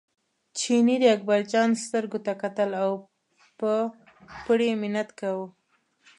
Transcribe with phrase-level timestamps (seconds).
[0.57, 2.91] چیني د اکبرجان سترګو ته کتل او
[3.59, 3.71] په
[4.45, 5.47] پرې منت کاوه.